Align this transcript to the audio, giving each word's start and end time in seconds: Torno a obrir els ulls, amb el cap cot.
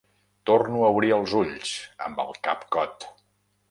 Torno 0.49 0.81
a 0.85 0.89
obrir 0.95 1.13
els 1.19 1.37
ulls, 1.43 1.77
amb 2.09 2.27
el 2.27 2.37
cap 2.51 2.69
cot. 2.79 3.13